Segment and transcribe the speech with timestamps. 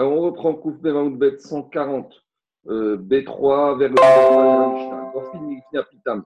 [0.00, 2.24] On reprend Kouf Bet 140,
[2.68, 3.96] euh, B3 vers le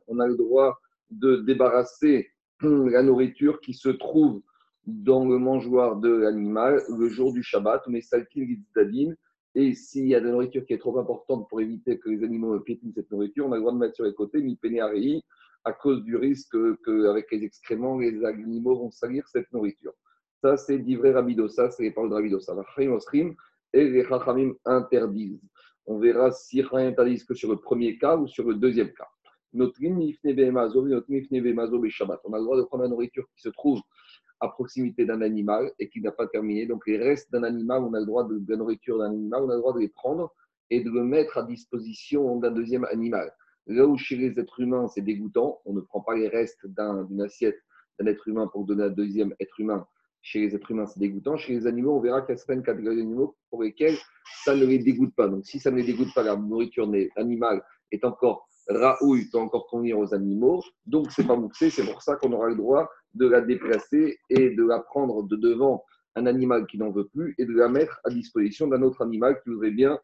[0.09, 0.79] On a le droit
[1.11, 2.29] de débarrasser
[2.61, 4.43] la nourriture qui se trouve
[4.85, 8.01] dans le mangeoire de l'animal le jour du Shabbat, mais
[9.55, 12.25] et s'il y a de la nourriture qui est trop importante pour éviter que les
[12.25, 14.59] animaux piétinent cette nourriture, on a le droit de mettre sur les côtés, mi
[15.65, 19.95] à cause du risque qu'avec les excréments, les animaux vont salir cette nourriture.
[20.43, 22.55] Ça, c'est d'ivrer Rabidosa, c'est les paroles de Rabidosa.
[23.73, 25.41] Et les Chachamim interdisent.
[25.87, 29.09] On verra si les interdisent que sur le premier cas ou sur le deuxième cas.
[29.53, 29.99] Notre On a
[32.39, 33.81] le droit de prendre la nourriture qui se trouve
[34.41, 36.67] à proximité d'un animal et qui n'a pas terminé.
[36.67, 39.51] Donc, les restes d'un animal, on a le droit de, la nourriture d'un animal, on
[39.51, 40.35] a le droit de les prendre
[40.71, 43.33] et de le mettre à disposition d'un deuxième animal.
[43.67, 47.21] Là où chez les êtres humains, c'est dégoûtant, on ne prend pas les restes d'une
[47.21, 47.59] assiette
[48.01, 49.87] d'un être humain pour donner à un deuxième être humain.
[50.23, 51.37] Chez les êtres humains, c'est dégoûtant.
[51.37, 53.97] Chez les animaux, on verra qu'il y a certaines catégories d'animaux pour lesquelles
[54.45, 55.29] ça ne les dégoûte pas.
[55.29, 59.67] Donc, si ça ne les dégoûte pas, la nourriture animale est encore Raoul peut encore
[59.67, 63.27] convenir aux animaux, donc c'est pas mouxé, c'est pour ça qu'on aura le droit de
[63.27, 67.45] la déplacer et de la prendre de devant un animal qui n'en veut plus et
[67.45, 69.99] de la mettre à disposition d'un autre animal qui voudrait bien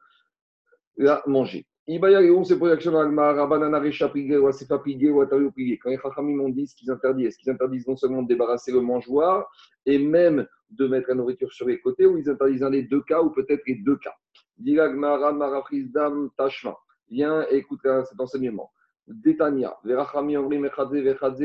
[0.96, 1.66] la manger.
[1.90, 5.50] Ibaya Léon, c'est pour l'action Banana ou Asefa ou Atario
[5.82, 8.72] Quand les Chachamim ont dit ce qu'ils interdisent, est-ce qu'ils interdisent non seulement de débarrasser
[8.72, 9.50] le mangeoir
[9.86, 13.00] et même de mettre la nourriture sur les côtés, ou ils interdisent un des deux
[13.00, 14.12] cas, ou peut-être les deux cas?
[14.58, 16.76] Diragmara Marafrizdam Tashma.
[17.10, 18.70] Viens écoute cet enseignement.
[19.06, 21.40] Détania, Verachami Omri Mechadze, Vechadze,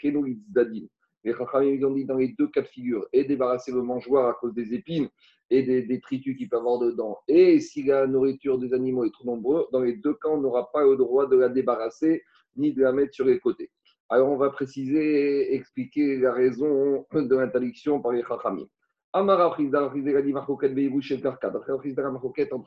[0.00, 0.86] Kenu, Izdadin.
[1.24, 4.32] Les Chachamim ont dit dans les deux cas de figure, et débarrasser le mangeoir à
[4.32, 5.10] cause des épines
[5.50, 9.26] et des détritus qu'il peut avoir dedans, et si la nourriture des animaux est trop
[9.26, 12.22] nombreuse, dans les deux cas, on n'aura pas le droit de la débarrasser
[12.56, 13.70] ni de la mettre sur les côtés.
[14.08, 18.66] Alors, on va préciser, expliquer la raison de l'interdiction par les Chachamim.
[19.12, 19.64] Amara entre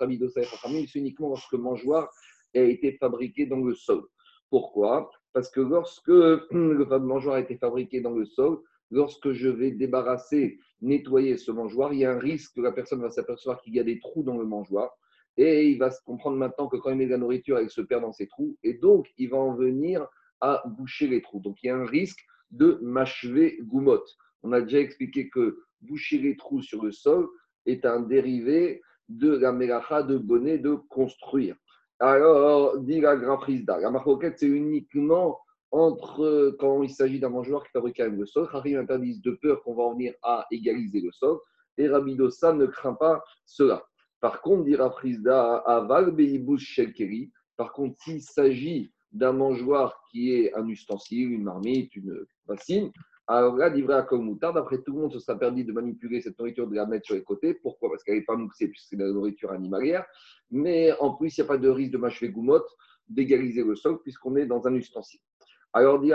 [0.03, 2.09] Abidosa et Chachamim, c'est uniquement lorsque le mangeoir
[2.55, 4.03] a été fabriqué dans le sol.
[4.49, 5.09] Pourquoi?
[5.33, 8.59] Parce que lorsque le mangeoir a été fabriqué dans le sol,
[8.91, 13.01] lorsque je vais débarrasser, nettoyer ce mangeoir, il y a un risque que la personne
[13.01, 14.91] va s'apercevoir qu'il y a des trous dans le mangeoir.
[15.37, 17.81] Et il va se comprendre maintenant que quand il met de la nourriture, elle se
[17.81, 18.57] perd dans ces trous.
[18.63, 20.07] Et donc, il va en venir
[20.41, 21.39] à boucher les trous.
[21.39, 24.09] Donc, il y a un risque de m'achever goumotte.
[24.43, 27.27] On a déjà expliqué que boucher les trous sur le sol
[27.65, 31.55] est un dérivé de la mélacha de bonnet de construire.
[31.99, 35.39] Alors, dit la grafrisda, la marcoquette, c'est uniquement
[35.71, 38.47] entre quand il s'agit d'un mangeoir qui fabrique le sol.
[38.51, 41.37] Harim interdisent de peur qu'on va en venir à égaliser le sol.
[41.77, 43.83] Et Rabidosa ne craint pas cela.
[44.19, 50.53] Par contre, dit Frisda, Aval Beibus Shelkeri, par contre, s'il s'agit d'un mangeoir qui est
[50.55, 52.91] un ustensile, une marmite, une bassine,
[53.29, 56.21] alors là, livré à comme moutarde, après tout le monde se sera perdu de manipuler
[56.21, 57.53] cette nourriture, de la mettre sur les côtés.
[57.55, 57.89] Pourquoi?
[57.89, 60.05] Parce qu'elle n'est pas moussée, puisque c'est de la nourriture animalière.
[60.49, 62.69] Mais en plus, il n'y a pas de risque de mâcher goumotte,
[63.09, 65.19] d'égaliser le sol, puisqu'on est dans un ustensile.
[65.77, 66.11] Alors, dit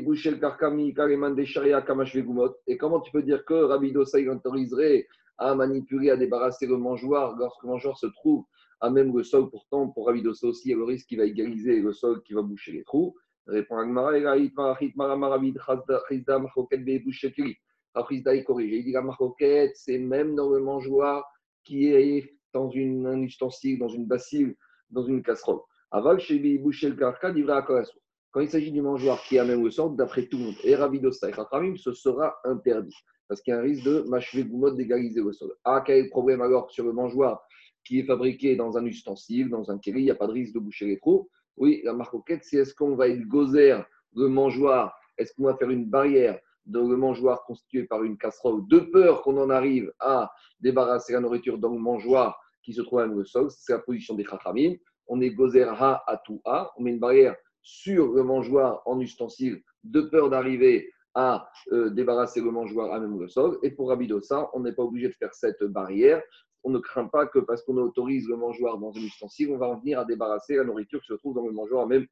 [0.00, 2.56] boucher le karkami, kareman goumotte.
[2.66, 5.06] Et comment tu peux dire que Rabbi Dosa, autoriserait
[5.38, 8.44] à manipuler, à débarrasser le mangeoir lorsque le mangeoir se trouve
[8.80, 9.48] à même le sol?
[9.50, 12.24] Pourtant, pour Rabbi Dosa aussi, il y a le risque qu'il va égaliser le sol
[12.24, 13.14] qui va boucher les trous.
[13.46, 14.18] Répond Agmara.
[14.18, 14.24] Il
[18.84, 21.24] dit la marcoquette, c'est même dans le mangeoir
[21.62, 24.56] qui est dans une, un ustensile, dans une bassine,
[24.90, 25.60] dans une casserole.
[25.92, 27.64] Aval, chez boucher le karka, livra
[28.34, 30.74] Quand il s'agit du mangeoir qui a même le sort, d'après tout le monde, et
[30.74, 32.96] Rabidosa et ce sera interdit.
[33.28, 35.54] Parce qu'il y a un risque de m'achever mode d'égaliser le sol.
[35.62, 37.46] Ah, quel est le problème alors sur le mangeoir
[37.84, 40.52] qui est fabriqué dans un ustensile, dans un kéli, il n'y a pas de risque
[40.52, 41.30] de boucher les trous?
[41.56, 43.84] Oui, la marcoquette, c'est est-ce qu'on va être gozer
[44.16, 44.98] le mangeoir?
[45.16, 49.22] Est-ce qu'on va faire une barrière dans le mangeoir constitué par une casserole de peur
[49.22, 50.28] qu'on en arrive à
[50.58, 53.48] débarrasser la nourriture dans le mangeoir qui se trouve à le sol?
[53.52, 54.74] C'est la position des chachamim.
[55.06, 56.72] On est gozer ha à tout ha.
[56.76, 62.40] On met une barrière sur le mangeoir en ustensile de peur d'arriver à euh, débarrasser
[62.40, 63.58] le mangeoir à même le sol.
[63.62, 66.22] Et pour Rabidosa, on n'est pas obligé de faire cette barrière
[66.64, 69.68] on ne craint pas que parce qu'on autorise le mangeoir dans un ustensile, on va
[69.68, 72.06] en venir à débarrasser la nourriture qui se trouve dans le mangeoir même.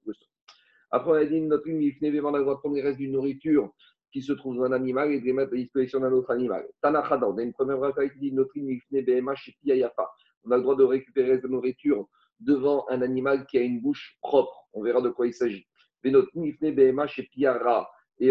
[0.91, 3.73] Après, on a dit notre on a le droit de prendre les restes d'une nourriture
[4.13, 6.69] qui se trouve dans un animal et de les mettre à disposition d'un autre animal.
[6.83, 7.79] Tanachada, on a une première
[8.13, 12.07] qui dit notre On a le droit de récupérer de nourriture
[12.45, 14.69] devant un animal qui a une bouche propre.
[14.73, 15.67] On verra de quoi il s'agit.
[16.05, 16.13] Et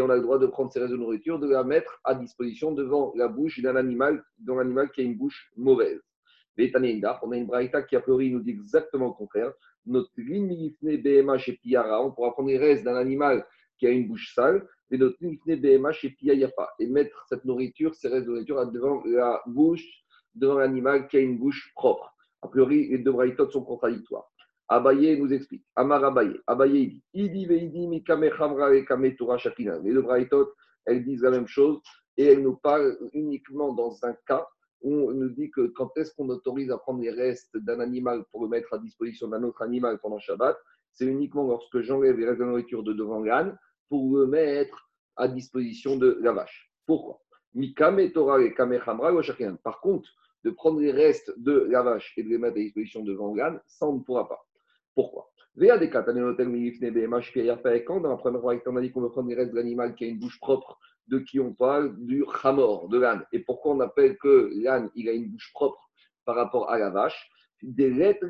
[0.02, 2.72] on a le droit de prendre ces restes de nourriture, de la mettre à disposition
[2.72, 6.02] devant la bouche d'un animal, d'un animal qui a une bouche mauvaise.
[6.58, 9.52] On a une braïta qui a priori nous dit exactement le contraire.
[9.86, 13.46] Notre BMA chez Piara, on pourra prendre les restes d'un animal
[13.78, 18.10] qui a une bouche sale, et notre BMA chez Piayafa, et mettre cette nourriture, ces
[18.10, 20.04] restes de nourriture devant la bouche
[20.36, 22.14] devant l'animal qui a une bouche propre.
[22.42, 24.32] A priori, les deux braïtotes sont contradictoires.
[24.68, 25.66] Abaye nous explique.
[25.76, 26.40] Amar Abaye.
[26.48, 29.80] Abaye dit Idi veidi mi kamechamra et kametura shakina.
[29.80, 30.54] Les deux braïtotes,
[30.86, 31.82] elles disent la même chose
[32.18, 34.48] et elles nous parlent uniquement dans un cas
[34.84, 38.44] on nous dit que quand est-ce qu'on autorise à prendre les restes d'un animal pour
[38.44, 40.58] le mettre à disposition d'un autre animal pendant Shabbat,
[40.94, 43.58] c'est uniquement lorsque j'enlève les restes de nourriture de devant l'âne
[43.90, 46.72] pour le mettre à disposition de la vache.
[46.86, 47.22] Pourquoi?
[49.64, 50.10] Par contre,
[50.44, 53.60] de prendre les restes de la vache et de les mettre à disposition devant l'âne,
[53.68, 54.40] ça on ne pourra pas.
[54.96, 55.32] Pourquoi?
[55.58, 56.08] Quand
[58.00, 60.06] dans la première fois, on a dit qu'on veut prendre les restes de l'animal qui
[60.06, 63.26] a une bouche propre, de qui on parle Du chamor, de l'âne.
[63.34, 65.90] Et pourquoi on appelle que l'âne, il a une bouche propre
[66.26, 67.30] par rapport à la vache?
[67.62, 68.26] Des lettres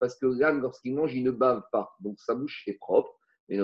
[0.00, 1.94] parce que l'âne, lorsqu'il mange, il ne bave pas.
[2.00, 3.14] Donc sa bouche est propre.
[3.48, 3.60] Et et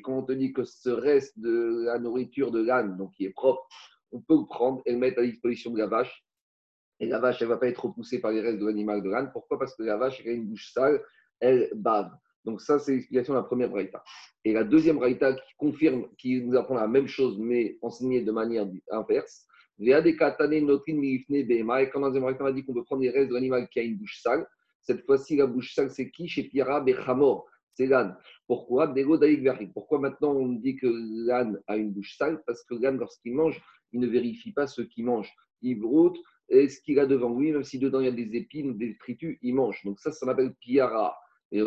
[0.00, 3.30] quand on te dit que ce reste de la nourriture de l'âne, donc qui est
[3.30, 3.66] propre,
[4.12, 6.24] on peut le prendre et le mettre à disposition de la vache.
[7.00, 9.10] Et la vache, elle ne va pas être repoussée par les restes de l'animal de
[9.10, 9.30] l'âne.
[9.32, 9.58] Pourquoi?
[9.58, 11.02] Parce que la vache, elle a une bouche sale,
[11.40, 12.10] elle bave.
[12.44, 14.02] Donc ça, c'est l'explication de la première braïta.
[14.44, 18.32] Et la deuxième braïta qui confirme, qui nous apprend la même chose, mais enseignée de
[18.32, 19.46] manière inverse.
[19.78, 20.66] Et quand la deuxième
[21.66, 24.20] braïta, on a dit qu'on peut prendre les restes de l'animal qui a une bouche
[24.20, 24.46] sale.
[24.80, 28.16] Cette fois-ci, la bouche sale, c'est qui Chez Pierra Bechamor c'est l'âne.
[28.46, 28.92] Pourquoi
[29.74, 30.86] Pourquoi maintenant on dit que
[31.26, 32.42] l'âne a une bouche sale?
[32.46, 33.60] Parce que l'âne, lorsqu'il mange,
[33.92, 35.32] il ne vérifie pas ce qu'il mange.
[35.62, 38.36] Il broute et ce qu'il a devant lui, même si dedans il y a des
[38.36, 39.80] épines ou des détritus, il mange.
[39.84, 41.16] Donc ça, ça s'appelle piara.
[41.50, 41.62] Et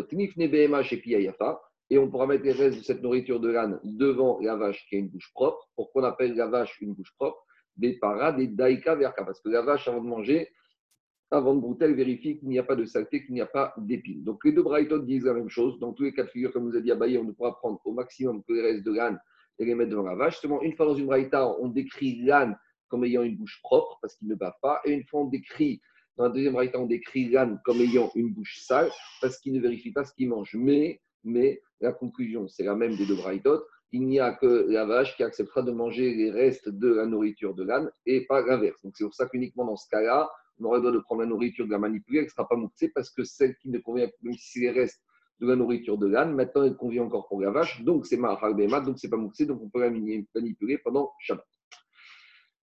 [1.92, 4.96] et on pourra mettre les restes de cette nourriture de l'âne devant la vache qui
[4.96, 5.70] a une bouche propre.
[5.76, 7.46] Pourquoi on appelle la vache une bouche propre?
[7.78, 9.24] Des paras, des daika verka.
[9.24, 10.50] Parce que la vache, avant de manger,
[11.32, 14.24] avant de brouter, vérifie qu'il n'y a pas de saleté, qu'il n'y a pas d'épines.
[14.24, 15.80] Donc les deux braïtotes disent la même chose.
[15.80, 17.80] Dans tous les cas de figure, comme vous a dit Abaye, on ne pourra prendre
[17.84, 19.20] au maximum que les restes de l'âne
[19.60, 20.40] et les mettre devant la vache.
[20.40, 22.58] Seulement, une fois dans une braïta, on décrit l'âne
[22.88, 24.82] comme ayant une bouche propre parce qu'il ne bat pas.
[24.86, 25.82] Et une fois, on décrit,
[26.18, 28.90] dans la deuxième braïta, on décrit l'âne comme ayant une bouche sale
[29.22, 30.54] parce qu'il ne vérifie pas ce qu'il mange.
[30.54, 33.66] Mais, mais la conclusion, c'est la même des deux braïtotes.
[33.92, 37.56] Il n'y a que la vache qui acceptera de manger les restes de la nourriture
[37.56, 38.78] de l'âne et pas l'inverse.
[38.84, 40.30] Donc c'est pour ça qu'uniquement dans ce cas-là,
[40.60, 42.56] on aurait le droit de prendre la nourriture, de la manipuler, elle ne sera pas
[42.56, 45.02] mouxée parce que celle qui ne convient, même si les restes
[45.40, 48.54] de la nourriture de l'âne, maintenant elle convient encore pour la vache, donc c'est Mahar
[48.54, 51.46] Bema, donc c'est pas mouxé, donc on peut la manipuler pendant Shabbat.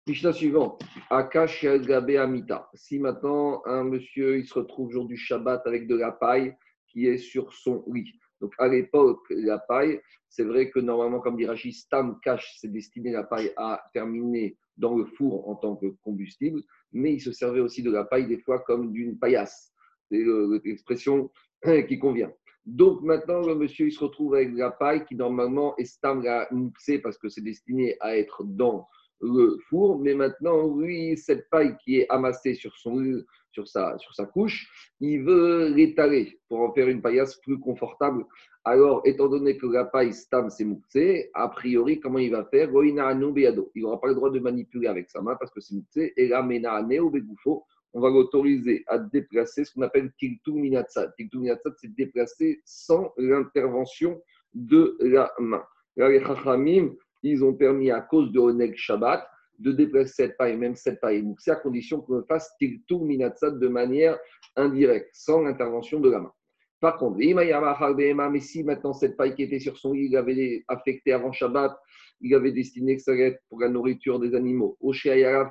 [0.06, 0.78] Mishnah suivant,
[1.10, 2.70] Akash Amita.
[2.74, 6.56] Si maintenant un monsieur il se retrouve jour du Shabbat avec de la paille
[6.88, 8.18] qui est sur son lit.
[8.42, 10.00] Donc à l'époque, la paille,
[10.30, 14.58] c'est vrai que normalement, comme dit Rachid, Stam Kash, c'est destiné la paille à terminer
[14.78, 16.62] dans le four en tant que combustible,
[16.92, 19.74] mais il se servait aussi de la paille des fois comme d'une paillasse.
[20.12, 20.24] C'est
[20.64, 21.32] l'expression
[21.88, 22.32] qui convient.
[22.66, 26.50] Donc maintenant, le monsieur il se retrouve avec la paille qui normalement est stam la
[27.02, 28.88] parce que c'est destiné à être dans
[29.22, 33.24] le four, mais maintenant, lui, cette paille qui est amassée sur, son,
[33.58, 34.70] sur, sa, sur sa couche,
[35.00, 38.24] il veut l'étaler pour en faire une paillasse plus confortable.
[38.64, 42.70] Alors, étant donné que la paille stam c'est mouxé, a priori, comment il va faire?
[42.84, 46.14] Il n'aura pas le droit de manipuler avec sa main parce que c'est mouxé.
[46.18, 46.48] Et là,
[47.94, 51.14] on va l'autoriser à déplacer ce qu'on appelle tiltu minatsad.
[51.18, 54.22] Tiltu minatsad, c'est déplacer sans l'intervention
[54.54, 55.64] de la main.
[55.96, 56.94] Là, les chachamim,
[57.24, 59.28] ils ont permis à cause de Oneg Shabbat
[59.60, 61.26] de déplacer cette paille, même cette paille.
[61.40, 64.18] C'est à condition qu'on fasse Tiltour Minatsad de manière
[64.56, 66.32] indirecte, sans l'intervention de la main.
[66.80, 71.12] Par contre, mais si maintenant cette paille qui était sur son lit, il avait affecté
[71.12, 71.76] avant Shabbat,
[72.22, 74.92] il avait destiné que ça allait pour la nourriture des animaux, au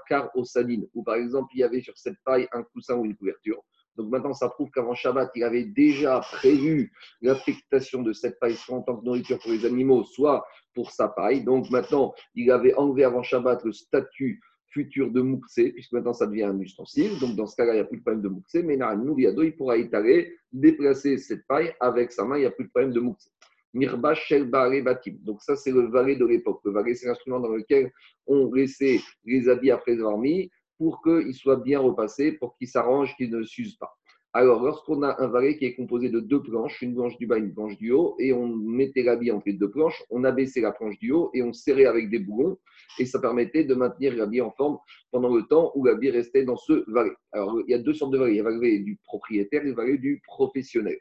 [0.08, 3.04] car au sadine, ou par exemple il y avait sur cette paille un coussin ou
[3.04, 3.64] une couverture.
[3.96, 8.76] Donc maintenant, ça prouve qu'avant Shabbat, il avait déjà prévu l'affectation de cette paille, soit
[8.76, 11.42] en tant que nourriture pour les animaux, soit pour sa paille.
[11.44, 16.26] Donc maintenant, il avait enlevé avant Shabbat le statut futur de Mouxé, puisque maintenant ça
[16.26, 17.18] devient un ustensile.
[17.18, 19.56] Donc dans ce cas-là, il n'y a plus de problème de Mouxé, mais Nouriado, il
[19.56, 23.00] pourra étaler, déplacer cette paille avec sa main, il n'y a plus de problème de
[23.00, 23.30] Mouxé.
[23.76, 25.16] Mirba Shel Batim.
[25.22, 26.60] Donc ça, c'est le valet de l'époque.
[26.64, 27.92] Le valet, c'est l'instrument dans lequel
[28.26, 33.14] on laissait les habits après avoir mis pour qu'ils soient bien repassés, pour qu'ils s'arrangent,
[33.16, 33.96] qu'ils ne s'usent pas.
[34.32, 37.38] Alors, lorsqu'on a un valet qui est composé de deux planches, une planche du bas,
[37.38, 40.72] une planche du haut, et on mettait l'habit entre les deux planches, on abaissait la
[40.72, 42.58] planche du haut et on serrait avec des boulons,
[42.98, 44.76] et ça permettait de maintenir l'habit en forme
[45.10, 47.14] pendant le temps où l'habit restait dans ce valet.
[47.32, 48.34] Alors, il y a deux sortes de valets.
[48.34, 50.98] Il y a le valet du propriétaire et le valet du professionnel.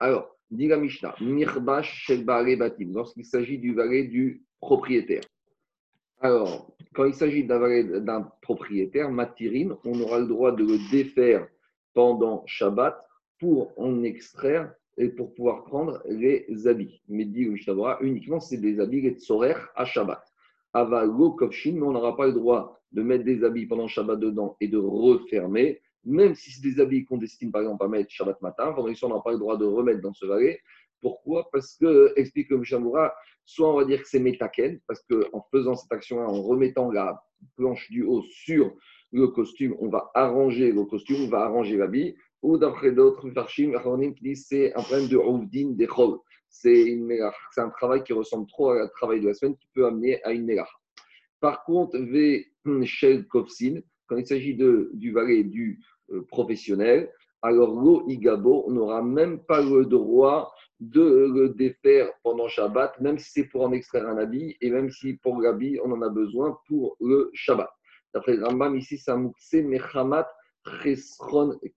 [0.00, 5.22] Alors, dit la Mishnah, Mirbash Shel Batim, lorsqu'il s'agit du valet du propriétaire.
[6.20, 11.46] Alors, quand il s'agit d'un propriétaire, matirim, on aura le droit de le défaire
[11.94, 12.98] pendant Shabbat
[13.38, 17.00] pour en extraire et pour pouvoir prendre les habits.
[17.08, 20.20] Mais dit Mishnah uniquement c'est des habits les tsorer à Shabbat.
[20.72, 24.56] avalo kovshin, mais on n'aura pas le droit de mettre des habits pendant Shabbat dedans
[24.60, 28.40] et de refermer, même si c'est des habits qu'on destine par exemple à mettre Shabbat
[28.40, 30.60] matin, pendant on n'aura pas le droit de remettre dans ce valet.
[31.00, 31.48] Pourquoi?
[31.52, 35.76] Parce que, explique le Mishamoura, soit on va dire que c'est métaken, parce qu'en faisant
[35.76, 37.22] cette action-là, en remettant la
[37.56, 38.74] planche du haut sur
[39.12, 43.72] le costume, on va arranger le costume, on va arranger l'habit, ou d'après d'autres farshim,
[44.14, 46.18] qui c'est un problème de rouvdin, des chol.
[46.48, 46.98] C'est
[47.58, 50.32] un travail qui ressemble trop à un travail de la semaine qui peut amener à
[50.32, 50.68] une mélach.
[51.40, 52.46] Par contre, V.
[52.84, 55.80] Shel Kovsin, quand il s'agit du valet du
[56.28, 57.10] professionnel,
[57.42, 63.30] alors l'eau igabo, n'aura même pas le droit de le défaire pendant Shabbat, même si
[63.30, 66.58] c'est pour en extraire un habit, et même si pour l'habit, on en a besoin
[66.66, 67.70] pour le Shabbat.
[68.14, 69.00] D'après Rambam, ici,
[69.62, 70.28] Mechamat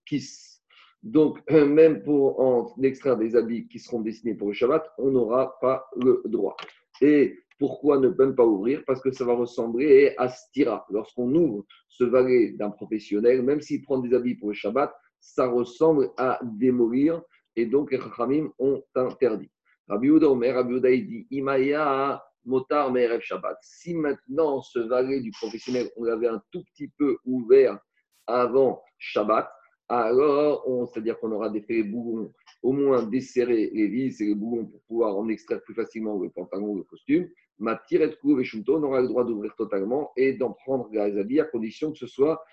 [0.06, 0.60] Kis.
[1.04, 5.60] Donc, même pour en extraire des habits qui seront destinés pour le Shabbat, on n'aura
[5.60, 6.56] pas le droit.
[7.02, 8.82] Et pourquoi ne même pas ouvrir?
[8.88, 10.84] Parce que ça va ressembler à Stira.
[10.90, 15.46] Lorsqu'on ouvre ce valet d'un professionnel, même s'il prend des habits pour le Shabbat, ça
[15.46, 17.22] ressemble à démolir.
[17.56, 19.52] Et donc, les Chachamim ont interdit.
[19.88, 23.60] Rabbi Omer, Rabbi dit Imaya Motar Merev Shabbat.
[23.62, 27.78] Si maintenant ce valet du professionnel, on l'avait un tout petit peu ouvert
[28.26, 29.48] avant Shabbat,
[29.88, 34.66] alors c'est-à-dire qu'on aura défait les boulons, au moins desserrer les vis et les boulons
[34.66, 37.30] pour pouvoir en extraire plus facilement le pantalon ou le costume.
[37.62, 41.40] Ma tirette couvre et on aura le droit d'ouvrir totalement et d'en prendre les habits
[41.40, 42.44] à condition que ce soit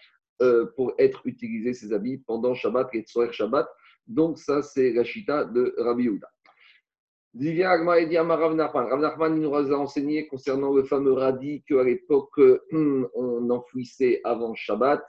[0.42, 3.66] euh, pour être utilisé ces habits pendant Shabbat et Tsoer Shabbat.
[4.06, 6.28] Donc, ça, c'est la chita de Rabbi Yehuda.
[7.34, 15.02] Rav Nachman nous a enseigné concernant le fameux radis qu'à l'époque, on enfouissait avant Shabbat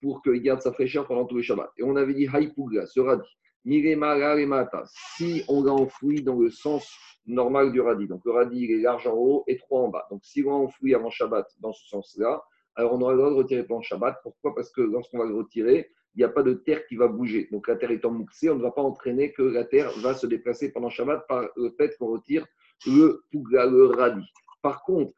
[0.00, 1.72] pour qu'il garde sa fraîcheur pendant tous les Shabbats.
[1.78, 3.38] Et on avait dit Haïpouga, ce radis.
[3.66, 6.92] Si on l'a enfoui dans le sens
[7.26, 10.06] normal du radis, donc le radis il est large en haut et trois en bas.
[10.10, 12.42] Donc si on l'a enfoui avant Shabbat dans ce sens-là,
[12.76, 14.18] alors on aura le droit de retirer pendant Shabbat.
[14.22, 14.54] Pourquoi?
[14.54, 17.48] Parce que lorsqu'on va le retirer, il n'y a pas de terre qui va bouger.
[17.50, 20.26] Donc la terre étant mouxée, on ne va pas entraîner que la terre va se
[20.26, 22.46] déplacer pendant Shabbat par le fait qu'on retire
[22.86, 24.30] le le radis.
[24.62, 25.12] Par contre,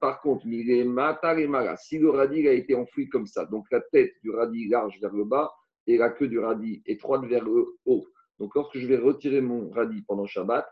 [0.00, 4.68] par contre, si le radis a été enfoui comme ça, donc la tête du radis
[4.68, 5.52] large vers le bas
[5.86, 8.06] et la queue du radis étroite vers le haut.
[8.38, 10.66] Donc lorsque je vais retirer mon radis pendant Shabbat,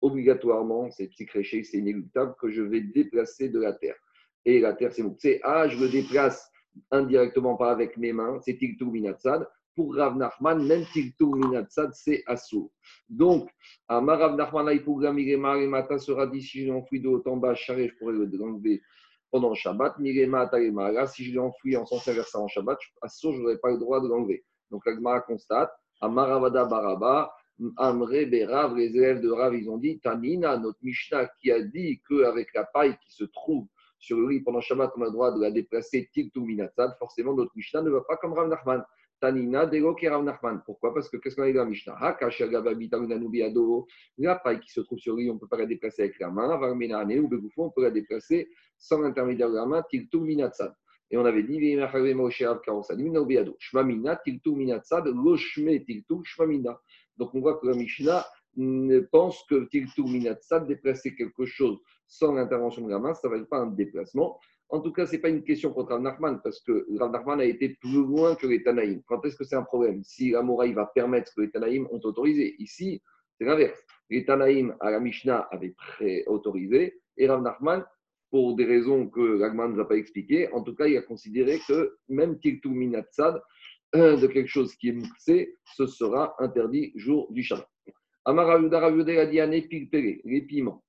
[0.00, 3.96] obligatoirement, c'est psychréché, c'est inéluctable que je vais déplacer de la terre.
[4.44, 6.50] Et la terre, c'est c'est Ah, je le déplace
[6.90, 12.24] indirectement, pas avec mes mains, c'est Tiltou Minatsad pour Rav Nachman, même Tiltou Minatsad, c'est
[12.26, 12.72] Assou.
[13.08, 13.48] Donc,
[13.86, 14.66] à Rav Nachman,
[15.68, 18.82] Mata sera dit si je l'enfouis de haut en bas, je pourrais le l'enlever
[19.30, 19.96] pendant Shabbat.
[19.98, 24.08] Si je l'enfouis en sens inverse en Shabbat, Assou, je n'aurais pas le droit de
[24.08, 24.44] l'enlever.
[24.70, 25.70] Donc, l'Agmara constate,
[26.00, 27.32] Amaravada Baraba,
[27.76, 32.00] Amre Berav, les élèves de Rav, ils ont dit Tanina, notre Mishnah, qui a dit
[32.08, 33.66] qu'avec la paille qui se trouve
[33.98, 36.46] sur le riz pendant Shabbat, on a le droit de la déplacer Tiltou
[36.98, 38.84] forcément, notre Mishnah ne va pas comme Rav Nachman.
[39.20, 40.62] Tanina, Nachman.
[40.64, 40.94] Pourquoi?
[40.94, 41.96] Parce que qu'est-ce qu'on a dit dans la Mishnah?
[44.18, 46.30] La paille qui se trouve sur lui, on ne peut pas la déplacer avec la
[46.30, 46.60] main.
[47.56, 50.74] On peut la déplacer sans l'intermédiaire de la main, Tiltou Minatsad.
[51.10, 51.58] Et on avait dit,
[53.58, 56.80] Shmamina, Tiltou Minatsad, Loshme Tiltou, Shmamina.
[57.16, 58.26] Donc on voit que la Mishnah
[59.10, 63.38] pense que Tiltou Minatsad, déplacer quelque chose sans l'intervention de la main, ça ne va
[63.40, 64.40] être pas un déplacement.
[64.70, 67.40] En tout cas, ce n'est pas une question contre Rav Nachman, parce que Rav Nachman
[67.40, 69.02] a été plus loin que les Tanaïm.
[69.06, 70.02] Quand est-ce que c'est un problème?
[70.02, 72.56] Si la va permettre que les Tanaïm ont autorisé.
[72.58, 73.02] Ici,
[73.38, 73.80] c'est l'inverse.
[74.10, 77.84] Les Tanaïm à la Mishnah avaient pré-autorisé, et Rav Nachman,
[78.30, 81.02] pour des raisons que l'Agman ne nous a pas expliquées, en tout cas, il a
[81.02, 83.40] considéré que même Tiltou Minatsad,
[83.94, 87.66] de quelque chose qui est mouxé, ce sera interdit jour du Shabbat.
[88.26, 89.40] Amara a dit
[90.24, 90.84] les piments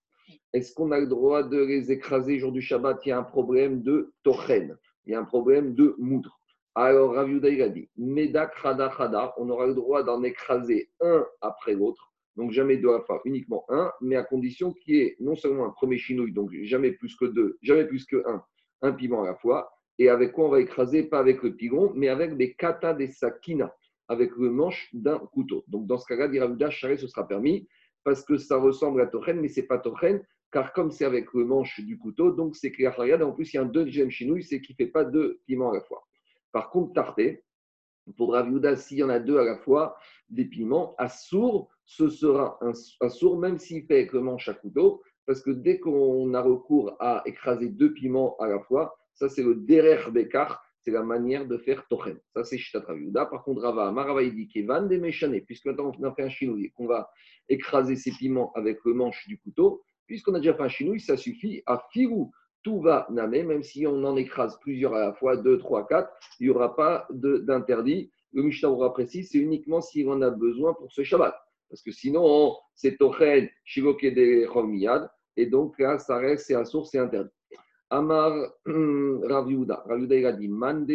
[0.53, 3.05] est-ce qu'on a le droit de les écraser jour du Shabbat?
[3.05, 6.39] Il y a un problème de tochen, il y a un problème de moudre.
[6.75, 11.25] Alors Rav il a dit, Medak Khada Khada, on aura le droit d'en écraser un
[11.41, 15.17] après l'autre, donc jamais deux à fois, uniquement un, mais à condition qu'il y ait
[15.19, 18.43] non seulement un premier chinouille, donc jamais plus que deux, jamais plus que un,
[18.81, 21.91] un piment à la fois, et avec quoi on va écraser, pas avec le pigron,
[21.95, 23.75] mais avec des kata des sakina,
[24.07, 25.65] avec le manche d'un couteau.
[25.67, 27.67] Donc dans ce cas-là, dit Rav charré, ce sera permis,
[28.03, 31.46] parce que ça ressemble à tochen, mais c'est pas tochen, car comme c'est avec le
[31.46, 32.96] manche du couteau, donc c'est clair.
[33.00, 35.72] En plus, il y a un deuxième chinouille, c'est qu'il ne fait pas deux piments
[35.72, 36.08] à la fois.
[36.51, 37.44] Par contre, tarté,
[38.18, 39.96] pour Raviuda, s'il y en a deux à la fois,
[40.29, 42.74] des piments, à sourd, ce sera un,
[43.10, 46.96] sourd, même s'il fait avec le manche à couteau, parce que dès qu'on a recours
[47.00, 51.46] à écraser deux piments à la fois, ça c'est le derer bekar, c'est la manière
[51.46, 52.17] de faire tochen.
[52.34, 53.27] Ça c'est Shitat Raviuda.
[53.27, 56.29] Par contre, Rava, Marava il dit Kevan des méchanés, puisque maintenant on a fait un
[56.29, 57.12] chinouille, qu'on va
[57.48, 61.17] écraser ces piments avec le manche du couteau, Puisqu'on a déjà fait un chinouille, ça
[61.17, 62.31] suffit à firou
[62.63, 66.12] tout va namer, même si on en écrase plusieurs à la fois, deux, trois, quatre,
[66.39, 68.12] il n'y aura pas d'interdit.
[68.34, 71.36] Le Mishnah aura précis, c'est uniquement s'il en a besoin pour ce Shabbat.
[71.69, 76.65] Parce que sinon, c'est Tochen, Shiloke de Chomiyad, et donc là, ça reste, c'est à
[76.65, 77.29] source, c'est interdit.
[77.89, 80.91] Amar Raviuda, Raviuda il a dit Mande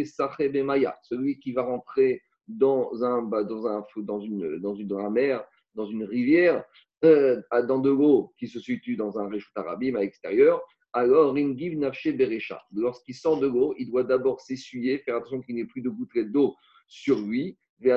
[0.65, 5.11] Maya, celui qui va rentrer dans, un, dans, un, dans, une, dans, une, dans la
[5.11, 6.65] mer, dans une rivière,
[7.05, 11.77] euh, dans de l'eau qui se situe dans un réchute arabim à l'extérieur, alors Ringiv
[11.79, 12.63] Nafshe Berecha.
[12.73, 16.31] Lorsqu'il sort de l'eau, il doit d'abord s'essuyer, faire attention qu'il n'ait plus de gouttelettes
[16.31, 16.55] d'eau
[16.87, 17.91] sur lui, et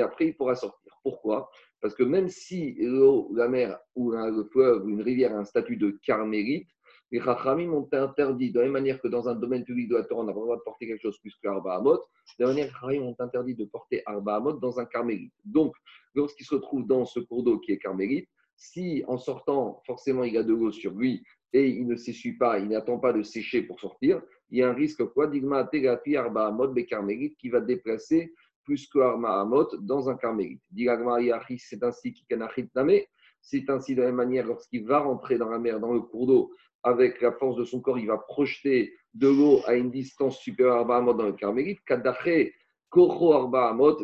[0.00, 0.92] après il pourra sortir.
[1.02, 1.50] Pourquoi?
[1.80, 5.44] Parce que même si l'eau, la mer ou le fleuve ou une rivière a un
[5.44, 6.68] statut de carmérite,
[7.10, 10.04] les Chachamim ont interdit, de la même manière que dans un domaine public de la
[10.04, 11.98] Torah, on n'a pas le droit de porter quelque chose plus que Arba Hamot,
[12.38, 15.32] de la manière que les ont interdit de porter Arba Hamot dans un carmérite.
[15.44, 15.74] Donc,
[16.14, 20.36] lorsqu'il se retrouve dans ce cours d'eau qui est carmérite, si en sortant, forcément, il
[20.36, 21.22] a de l'eau sur lui
[21.52, 24.20] et il ne s'essuie pas, il n'attend pas de sécher pour sortir,
[24.50, 28.32] il y a un risque quoi Digma Tegapi Arba Hamot, carmérite, qui va déplacer
[28.64, 30.62] plus que Arba Hamot dans un carmérite.
[31.58, 32.26] c'est ainsi qu'il
[33.42, 36.26] c'est ainsi de la même manière lorsqu'il va rentrer dans la mer, dans le cours
[36.26, 36.52] d'eau,
[36.86, 40.88] avec la force de son corps, il va projeter de l'eau à une distance supérieure
[40.88, 41.80] à Arba dans le carmérite.
[41.84, 42.54] Kadaché
[42.90, 43.98] Kocho Arba Hamot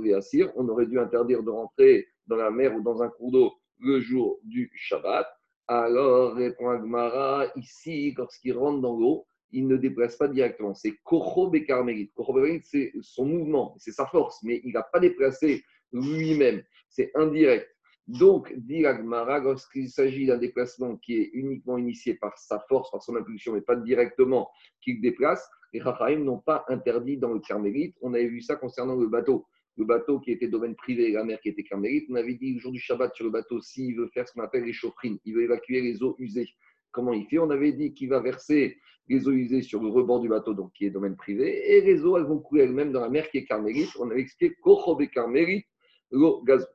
[0.57, 4.01] on aurait dû interdire de rentrer dans la mer ou dans un cours d'eau le
[4.01, 5.29] jour du Shabbat.
[5.69, 10.75] Alors, répond Agmara, ici, lorsqu'il rentre dans l'eau, il ne déplace pas directement.
[10.75, 12.11] C'est Kocho Bekarmerit.
[12.17, 12.35] Kocho
[12.65, 15.63] c'est son mouvement, c'est sa force, mais il n'a pas déplacé
[15.93, 16.65] lui-même.
[16.89, 17.72] C'est indirect.
[18.09, 23.03] Donc, dit Agmara, lorsqu'il s'agit d'un déplacement qui est uniquement initié par sa force, par
[23.03, 27.97] son impulsion, mais pas directement qu'il déplace, les Rafaïm n'ont pas interdit dans le carmélite.
[28.03, 31.25] On avait vu ça concernant le bateau le bateau qui était domaine privé et la
[31.25, 33.97] mer qui était carmélite, on avait dit le jour du Shabbat sur le bateau, s'il
[33.97, 36.49] veut faire ce qu'on appelle les chaufferines, il veut évacuer les eaux usées.
[36.91, 37.39] Comment il fait?
[37.39, 38.79] On avait dit qu'il va verser
[39.09, 42.05] les eaux usées sur le rebord du bateau, donc qui est domaine privé, et les
[42.05, 43.91] eaux, elles vont couler elles-mêmes dans la mer qui est carmélite.
[43.99, 45.67] On avait expliqué Kochobe carmélite,
[46.11, 46.67] l'eau gazon.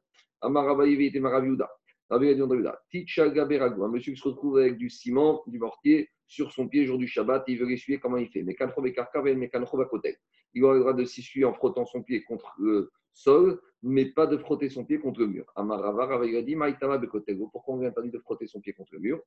[0.41, 1.69] Amarabaïvi et Maraviuda.
[2.09, 7.07] Un monsieur qui se retrouve avec du ciment, du mortier sur son pied jour du
[7.07, 8.45] Shabbat, il veut l'essuyer, comment il fait?
[10.53, 14.27] Il aura le droit de s'essuyer en frottant son pied contre le sol, mais pas
[14.27, 15.45] de frotter son pied contre le mur.
[15.55, 16.55] Amarava, il a dit
[17.51, 19.21] Pourquoi on lui interdit de frotter son pied contre le mur?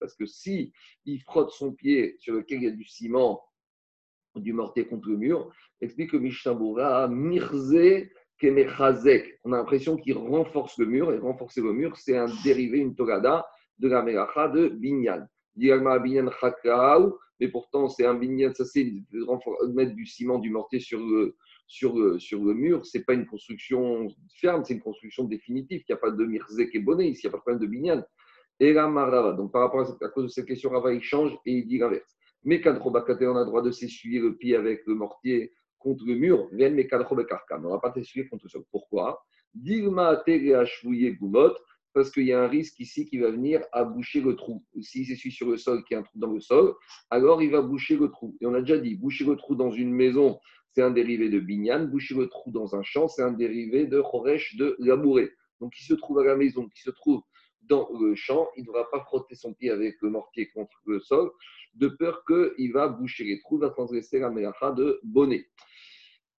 [0.00, 0.72] Parce que si
[1.04, 3.42] il frotte son pied sur lequel il y a du ciment,
[4.34, 5.50] du mortier contre le mur,
[5.80, 8.06] explique que Mishnabura Mirze
[8.42, 12.94] on a l'impression qu'il renforce le mur, et renforcer le mur, c'est un dérivé, une
[12.94, 13.46] togada
[13.78, 15.26] de la melacha de Binyan.
[17.40, 18.92] Mais pourtant c'est un binyan, ça c'est
[19.72, 24.08] mettre du ciment, du mortier sur le, sur le, sur le mur, pas une construction
[24.38, 27.26] ferme, c'est une construction définitive, il n'y a pas de mirzek et bonnet ici, il
[27.26, 28.04] n'y a pas de problème de binyan.
[28.58, 31.52] Et la marava, donc par rapport à, cause de cette question, Rava il change et
[31.52, 32.16] il dit l'inverse.
[32.44, 35.52] Mais kadrobakate, on a le droit de s'essuyer le pied avec le mortier
[35.86, 38.64] contre le mur, viennent mais on ne va pas s'essuyer contre le sol.
[38.72, 40.16] Pourquoi gumot,
[41.94, 44.64] parce qu'il y a un risque ici qui va venir à boucher le trou.
[44.80, 46.74] S'il s'essuie sur le sol, qu'il y a un trou dans le sol,
[47.10, 48.36] alors il va boucher le trou.
[48.40, 50.40] Et on a déjà dit, boucher le trou dans une maison,
[50.72, 51.84] c'est un dérivé de binyan.
[51.84, 55.30] Boucher le trou dans un champ, c'est un dérivé de choresh, de labourer.
[55.60, 57.22] Donc, qui se trouve à la maison, qui se trouve
[57.62, 61.00] dans le champ, il ne devra pas frotter son pied avec le mortier contre le
[61.00, 61.30] sol,
[61.74, 65.46] de peur qu'il va boucher les trous, va transgresser la mélacha de bonnet.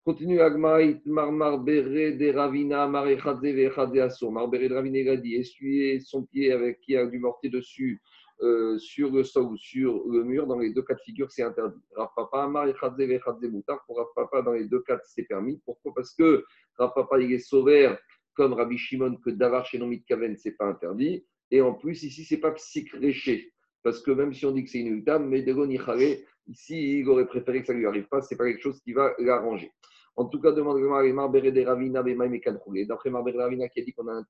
[0.07, 4.31] Continue Agmaït, Marmar Béré de Ravina, Marechadze Vechadze Asso.
[4.31, 8.01] Marbéré de Ravina, il a essuyer son pied avec qui a du mortier dessus
[8.41, 10.47] euh, sur le sol ou sur le mur.
[10.47, 11.83] Dans les deux cas de figure, c'est interdit.
[11.93, 13.83] Rapapa, Marechadze Vechadze Moutar.
[13.85, 15.59] Pour Rapapa, dans les deux cas, c'est permis.
[15.65, 15.93] Pourquoi?
[15.93, 16.45] Parce que
[16.77, 17.99] Rapapa, il est sauveur
[18.33, 21.25] comme Rabbi Shimon que Davar chez Nomit Kaven, c'est pas interdit.
[21.51, 23.51] Et en plus, ici, c'est pas psychréché.
[23.87, 27.61] Parce que même si on dit que c'est inéluctable, mais Degon ici, il aurait préféré
[27.61, 28.21] que ça ne lui arrive pas.
[28.21, 29.71] C'est pas quelque chose qui va l'arranger.
[30.17, 34.21] En tout cas, demande Marbere de Ravina, D'après Marbere Ravina qui a dit qu'on a,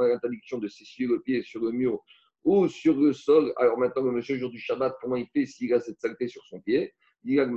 [0.00, 2.02] l'interdiction de s'essuyer le pied sur le mur
[2.42, 3.52] ou sur le sol.
[3.58, 6.42] Alors maintenant, le monsieur, jour du Shabbat, comment il fait s'il a cette saleté sur
[6.46, 6.94] son pied?
[7.22, 7.50] Dire,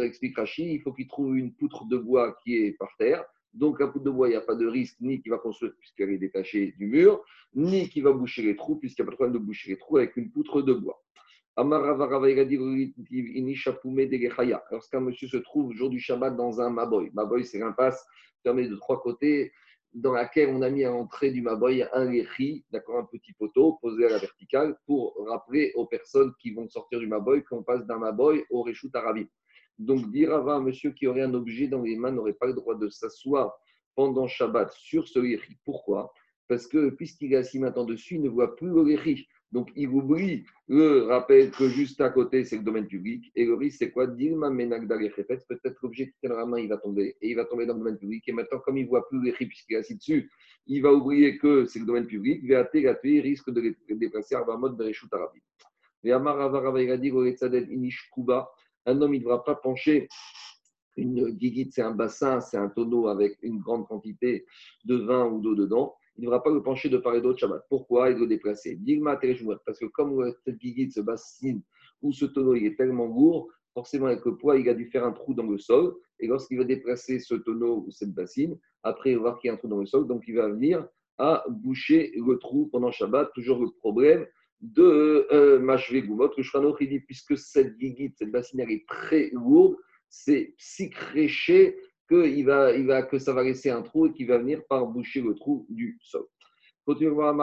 [0.00, 3.22] explique Rashi, il faut qu'il trouve une poutre de bois qui est par terre.
[3.54, 5.74] Donc, la poutre de bois, il n'y a pas de risque ni qu'il va construire
[5.78, 7.22] puisqu'elle est détachée du mur,
[7.54, 9.76] ni qu'il va boucher les trous puisqu'il n'y a pas de problème de boucher les
[9.76, 11.02] trous avec une poutre de bois.
[14.70, 18.02] Lorsqu'un monsieur se trouve jour du Shabbat dans un maboy, maboy c'est l'impasse
[18.42, 19.52] fermée de trois côtés
[19.92, 23.78] dans laquelle on a mis à l'entrée du maboy un léchi, d'accord, un petit poteau
[23.82, 27.84] posé à la verticale pour rappeler aux personnes qui vont sortir du maboy qu'on passe
[27.84, 28.90] d'un maboy au réchout.
[29.82, 32.54] Donc dire à un monsieur qui aurait un objet dans les mains n'aurait pas le
[32.54, 33.52] droit de s'asseoir
[33.94, 35.56] pendant Shabbat sur ce léchi.
[35.64, 36.12] Pourquoi?
[36.48, 39.26] Parce que puisqu'il est assis maintenant dessus, il ne voit plus le riche.
[39.52, 43.30] Donc, il oublie le rappel que juste à côté, c'est le domaine public.
[43.36, 44.06] Et le risque, c'est quoi?
[44.06, 47.16] Dilma Peut-être l'objet qui tient la main, il va tomber.
[47.20, 48.26] Et il va tomber dans le domaine public.
[48.28, 50.30] Et maintenant, comme il ne voit plus les puisqu'il est assis dessus,
[50.66, 52.40] il va oublier que c'est le domaine public.
[52.42, 55.40] il risque de les déplacer à mode de Réchout Arabi.
[56.04, 57.12] Et Amar il a dit
[58.86, 60.08] un homme, il ne devra pas pencher.
[60.96, 64.44] Une guiguite, c'est un bassin, c'est un tonneau avec une grande quantité
[64.84, 67.38] de vin ou d'eau dedans il ne devra pas le pencher de part et d'autre
[67.38, 67.64] Shabbat.
[67.68, 68.78] Pourquoi Il doit déplacer?
[69.64, 71.62] Parce que comme cette guiguite, ce bassine
[72.02, 75.04] ou ce tonneau il est tellement lourd, forcément avec le poids, il a dû faire
[75.04, 75.94] un trou dans le sol.
[76.20, 79.50] Et lorsqu'il va déplacer ce tonneau ou cette bassine, après il va voir qu'il y
[79.50, 80.86] a un trou dans le sol, donc il va venir
[81.18, 83.32] à boucher le trou pendant Shabbat.
[83.34, 84.26] Toujours le problème
[84.62, 86.04] de euh, Mashvé
[86.40, 89.76] Shrano, il dit, puisque cette guiguite, cette bassine, elle est très lourde,
[90.08, 90.54] c'est
[92.10, 95.34] il va, que ça va laisser un trou et qu'il va venir par boucher le
[95.34, 96.26] trou du sol.
[96.84, 97.34] Continue voir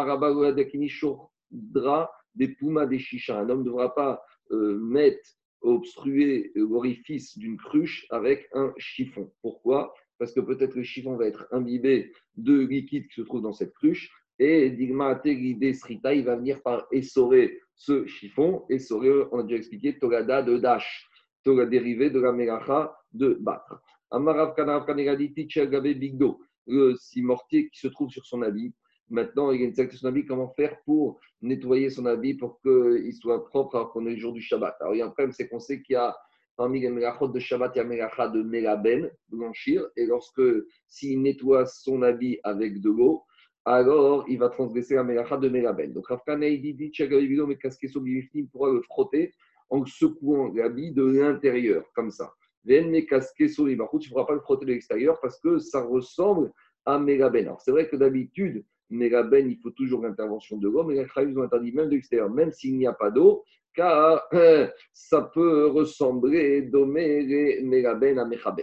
[1.52, 3.40] dra des pumas des chichas.
[3.40, 5.28] Un homme ne devra pas euh, mettre,
[5.62, 9.32] obstruer l'orifice d'une cruche avec un chiffon.
[9.42, 9.94] Pourquoi?
[10.20, 13.74] Parce que peut-être le chiffon va être imbibé de liquide qui se trouve dans cette
[13.74, 15.22] cruche et Digma
[15.74, 18.66] Srita, il va venir par essorer ce chiffon.
[18.70, 21.08] Essorer, on a déjà expliqué, Togada de Dash,
[21.44, 23.82] Toga dérivé de la Melacha de battre.
[24.12, 28.74] Amarav Kanav Bigdo, le mortier qui se trouve sur son habit.
[29.10, 30.26] Maintenant, il y a une sur son habit.
[30.26, 34.34] Comment faire pour nettoyer son habit pour qu'il soit propre alors qu'on est le jour
[34.34, 34.76] du Shabbat?
[34.80, 36.16] Alors, il y a un problème, c'est qu'on sait qu'il y a
[36.56, 39.88] parmi les mélachot de Shabbat, il y a mélacha de mélaben, blanchir.
[39.96, 40.42] Et lorsque,
[40.88, 43.24] s'il nettoie son habit avec de l'eau,
[43.66, 45.94] alors il va transgresser la mélacha de mélaben.
[45.94, 46.76] Donc, Rafkana, il dit,
[47.48, 47.58] mais
[48.52, 49.34] pourra le frotter
[49.70, 52.34] en secouant l'habit de l'intérieur, comme ça.
[52.66, 56.52] Il ne pourra pas le frotter de l'extérieur parce que ça ressemble
[56.86, 57.46] à Mégaben.
[57.46, 61.38] Alors, c'est vrai que d'habitude, Mégaben, il faut toujours l'intervention de l'eau, mais les Khaïs
[61.38, 63.44] ont interdit même de l'extérieur, même s'il n'y a pas d'eau,
[63.76, 64.28] car
[64.92, 68.62] ça peut ressembler, les Mégaben à Mechabes.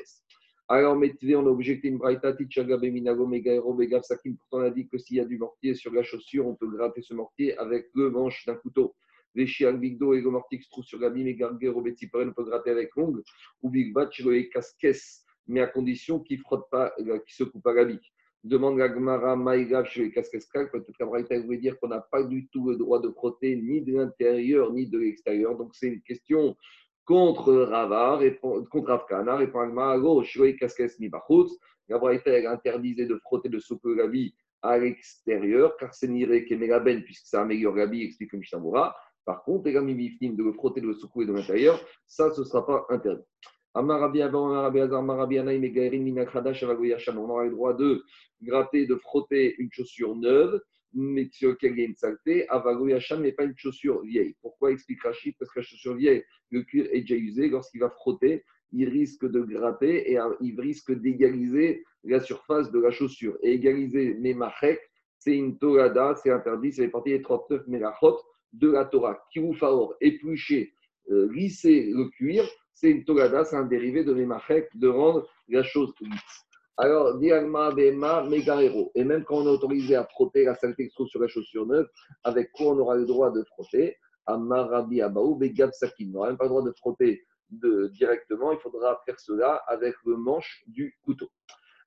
[0.68, 4.34] Alors, mettez, on a objecté une braïta, Tichagabe, Minago, Megaero, Megav, Sakin.
[4.34, 6.68] Pourtant, on a dit que s'il y a du mortier sur la chaussure, on peut
[6.68, 8.96] gratter ce mortier avec le manche d'un couteau
[9.36, 12.44] les chiens Bigdo et Gomorti qui se trouvent sur la bime et Garguero on peut
[12.44, 13.22] gratter avec l'ongle,
[13.62, 14.98] ou Big Batch et Casquez,
[15.46, 18.12] mais à condition qu'il ne frotte pas, euh, qu'il se coupe pas la bique.
[18.42, 20.38] Demande la Gmara Maïgav chez les Casquez
[20.72, 23.94] peut-être qu'Abraïta voulait dire qu'on n'a pas du tout le droit de frotter ni de
[23.94, 25.56] l'intérieur ni de l'extérieur.
[25.56, 26.56] Donc c'est une question
[27.06, 28.20] contre Rava,
[28.70, 31.56] contre Afkana, répond Agmara, gauche, Casquez ni Bachutz.
[31.88, 36.46] La Braïta interdisait de frotter de soupe vie à l'extérieur, car c'est niré
[36.84, 38.40] ben puisque ça améliore vie, explique le
[39.24, 43.24] par contre, de le frotter, le secouer de l'intérieur, ça, ce ne sera pas interdit.
[43.74, 44.08] On aura
[47.44, 48.04] le droit de
[48.40, 50.60] gratter, de frotter une chaussure neuve,
[50.96, 52.46] mais sur laquelle il y a une saleté,
[53.20, 54.34] mais pas une chaussure vieille.
[54.40, 57.48] Pourquoi explique Rachid Parce que la chaussure vieille, le cuir est déjà usé.
[57.48, 62.90] Lorsqu'il va frotter, il risque de gratter et il risque d'égaliser la surface de la
[62.90, 63.36] chaussure.
[63.42, 64.80] Et égaliser mes machek,
[65.18, 68.18] c'est une torada, c'est interdit, c'est les parties des 39 mélachot
[68.52, 69.18] de la Torah.
[69.32, 70.72] Kirufaor, éplucher,
[71.10, 72.44] euh, lisser le cuir,
[72.76, 76.46] c'est une Torada, c'est un dérivé de l'Emachek, de rendre la chose lisse.
[76.78, 78.90] Alors, Diagma, Bema, Megarero.
[78.94, 81.88] Et même quand on est autorisé à frotter la saleté qui sur la chaussure neuve,
[82.24, 83.96] avec quoi on aura le droit de frotter?
[84.26, 86.06] Amarabi Abaou, Begab Sakin.
[86.08, 87.22] On n'aura même pas le droit de frotter
[87.92, 91.28] directement, il faudra faire cela avec le manche du couteau.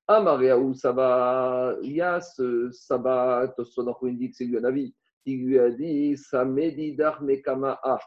[0.08, 2.40] Amariaou, Saba, Yas,
[2.72, 4.94] Saba, Tosonor, dit que c'est lui un avis
[5.26, 6.16] il lui a dit
[7.20, 7.98] Mekama'a,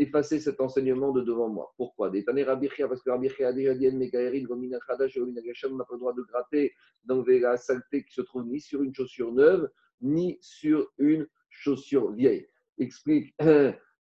[0.00, 1.72] effacez cet enseignement de devant moi.
[1.76, 2.10] Pourquoi?
[2.10, 6.14] Parce que Rabichia a déjà dit Megaerin, Gomina Khadash, Gomina Gasham n'a pas le droit
[6.14, 6.72] de gratter
[7.04, 9.68] d'enlever la saleté qui se trouve ni sur une chaussure neuve,
[10.00, 12.46] ni sur une chaussure vieille.
[12.78, 13.34] Explique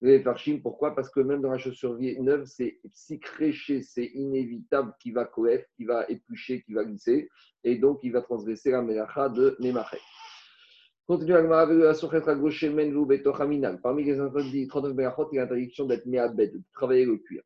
[0.00, 0.94] les Farchim, pourquoi?
[0.94, 5.64] Parce que même dans la chaussure vieille, neuve, c'est psychréché, c'est inévitable qu'il va coef,
[5.74, 7.28] qu'il va éplucher, qu'il va glisser,
[7.64, 9.98] et donc il va transgresser la melacha de Nemachet.
[11.09, 11.33] Continue
[13.83, 17.07] Parmi les interdits, 39 Berachot, il y a l'interdiction d'être mis à bed, de travailler
[17.07, 17.40] le cuir.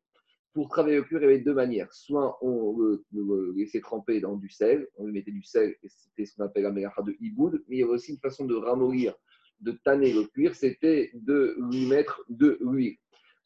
[0.51, 1.87] Pour travailler le cuir, il y avait deux manières.
[1.93, 6.25] Soit on le, laissait tremper dans du sel, on lui mettait du sel, et c'était
[6.25, 8.53] ce qu'on appelle la mélacha de Iboud, mais il y avait aussi une façon de
[8.53, 9.15] ramollir,
[9.61, 12.97] de tanner le cuir, c'était de lui mettre de l'huile.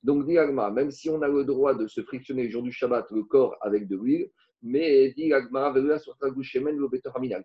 [0.02, 0.34] Donc, dit
[0.74, 3.56] même si on a le droit de se frictionner le jour du Shabbat le corps
[3.62, 4.32] avec de l'huile,
[4.64, 5.32] mais dit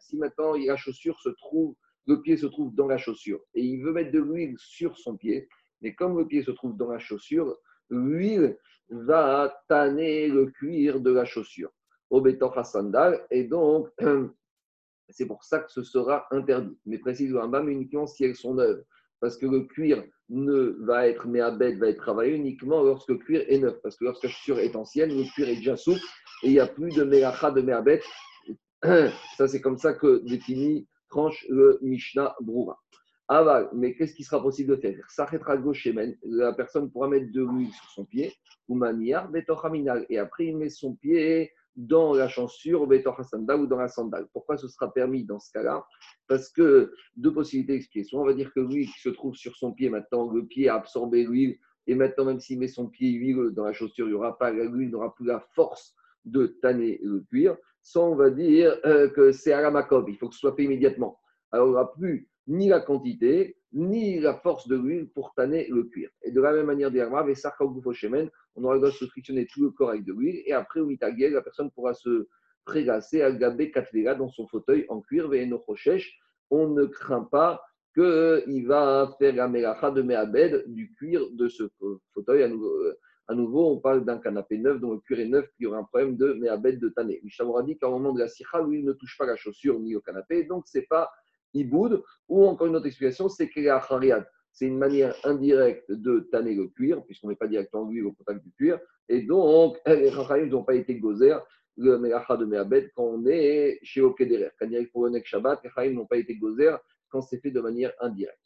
[0.01, 3.83] si maintenant la chaussure se trouve le pied se trouve dans la chaussure et il
[3.83, 5.49] veut mettre de l'huile sur son pied,
[5.81, 7.57] mais comme le pied se trouve dans la chaussure,
[7.91, 8.57] l'huile
[8.91, 11.71] va tanner le cuir de la chaussure
[12.11, 12.23] au
[12.65, 13.89] sandal et donc
[15.13, 16.77] C'est pour ça que ce sera interdit.
[16.87, 18.83] Mais précise Rambam uniquement si elles sont neuves.
[19.21, 23.45] Parce que le cuir ne va être méabed, va être travaillé uniquement lorsque le cuir
[23.47, 23.77] est neuf.
[23.83, 26.01] Parce que lorsque la chaussure est ancienne, le cuir est déjà souple
[26.43, 28.01] et il n'y a plus de mélacha de méabed.
[29.37, 32.81] Ça, c'est comme ça que définit, tranche le Mishnah Broura.
[33.29, 34.97] Aval, mais qu'est-ce qui sera possible de faire?
[36.23, 38.33] La personne pourra mettre de l'huile sur son pied,
[38.69, 39.31] ou maniar,
[40.09, 44.27] et après il met son pied dans la chaussure, ou dans la sandale.
[44.33, 45.85] Pourquoi ce sera permis dans ce cas-là?
[46.29, 48.05] Parce que deux possibilités d'expliquer.
[48.05, 50.77] Soit on va dire que l'huile se trouve sur son pied, maintenant le pied a
[50.77, 54.15] absorbé l'huile, et maintenant même s'il met son pied huileux dans la chaussure, il y
[54.15, 55.95] aura pas l'huile n'aura plus la force
[56.25, 57.57] de tanner le cuir.
[57.83, 60.65] Soit on va dire euh, que c'est à la il faut que ce soit fait
[60.65, 61.19] immédiatement.
[61.51, 65.69] Alors il n'y aura plus ni la quantité, ni la force de l'huile pour tanner
[65.69, 66.11] le cuir.
[66.23, 69.91] Et de la même manière, on aura le droit de se frictionner tout le corps
[69.91, 70.43] avec de l'huile.
[70.47, 72.29] Et après, au mitagel, la personne pourra se
[72.65, 75.31] prélasser à gabé katlega dans son fauteuil en cuir,
[76.51, 77.63] On ne craint pas
[77.95, 81.65] qu'il va faire la melacha de Mehabed du cuir de ce
[82.15, 82.43] fauteuil.
[82.43, 82.73] À nouveau,
[83.29, 86.33] on parle d'un canapé neuf dont le cuir est neuf, qui aura un problème de
[86.35, 87.21] Mehabed de Tané.
[87.23, 89.79] Mishnah a dit qu'à un moment de la sikha, lui, ne touche pas la chaussure
[89.81, 91.11] ni le canapé, donc ce n'est pas
[91.55, 93.87] Iboud, ou encore une autre explication, c'est qu'il a
[94.53, 98.43] C'est une manière indirecte de tanner le cuir, puisqu'on n'est pas directement l'huile au contact
[98.43, 98.79] du cuir.
[99.09, 101.39] Et donc, les Chachamim n'ont pas été gozer
[101.77, 104.51] le Melacha de Mehabed quand on est chez Okederer.
[104.59, 106.77] Quand il pour le Shabbat, les Chachamim n'ont pas été gozer
[107.09, 108.39] quand c'est fait de manière indirecte.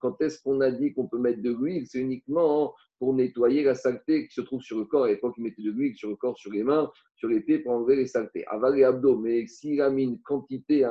[0.00, 1.86] Quand est-ce qu'on a dit qu'on peut mettre de l'huile?
[1.86, 5.04] C'est uniquement pour nettoyer la saleté qui se trouve sur le corps.
[5.04, 7.60] À l'époque, il mettait de l'huile sur le corps, sur les mains, sur les pieds
[7.60, 8.46] pour enlever les saletés.
[8.46, 10.84] Aval et abdos, mais s'il a mis une quantité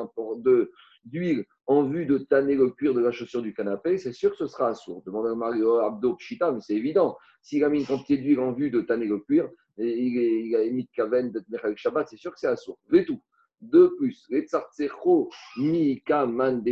[1.05, 4.37] d'huile en vue de tanner le cuir de la chaussure du canapé, c'est sûr que
[4.37, 5.03] ce sera assourd.
[5.05, 7.17] Demande à Mario Abdo Pshita, mais c'est évident.
[7.41, 10.65] S'il a mis une quantité d'huile en vue de tanner le cuir, et il, a
[10.71, 11.43] mis de kaven de
[11.75, 12.79] Shabbat, c'est sûr que c'est assourd.
[12.89, 13.21] Mais tout.
[13.61, 16.63] De plus, les tsartsecho mi kaman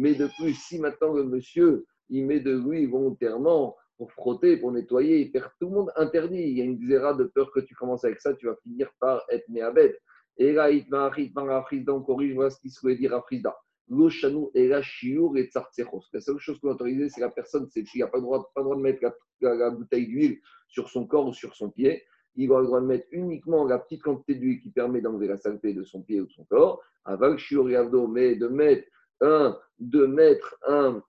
[0.00, 4.72] mais de plus, si maintenant le monsieur il met de l'huile volontairement pour frotter, pour
[4.72, 6.40] nettoyer, il perd tout le monde interdit.
[6.40, 8.90] Il y a une xéra de peur que tu commences avec ça, tu vas finir
[8.98, 9.96] par être méabed.
[10.38, 13.54] Et là, il Afrizda, on corrige, voilà ce qu'il souhaite dire Afrizda.
[13.88, 16.02] L'ochanou et la chiour et tsartseros.
[16.12, 18.50] La seule chose qu'on a autorisée, c'est la personne, c'est qu'il n'a pas le droit,
[18.54, 19.02] pas droit de mettre
[19.42, 22.02] la, bouteille d'huile sur son corps ou sur son pied.
[22.36, 25.36] Il va le droit de mettre uniquement la petite quantité d'huile qui permet d'enlever la
[25.36, 26.80] saleté de son pied ou de son corps.
[27.04, 28.86] Avec et mais de mettre
[29.20, 31.02] un, de mettre un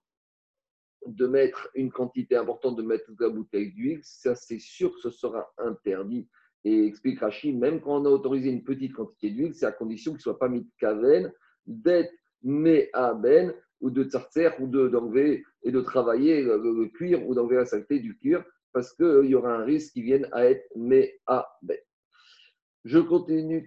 [1.07, 5.09] de mettre une quantité importante de mettre la bouteille d'huile, ça c'est sûr que ce
[5.09, 6.27] sera interdit.
[6.63, 10.11] Et explique Rachid, même quand on a autorisé une petite quantité d'huile, c'est à condition
[10.11, 11.33] qu'il ne soit pas mis de kaven,
[11.65, 17.65] d'être ben ou de tsartser, ou d'enlever et de travailler le, cuir, ou d'enlever la
[17.65, 18.43] saleté du cuir,
[18.73, 21.77] parce qu'il y aura un risque qu'il vienne à être ben
[22.83, 23.63] je continue.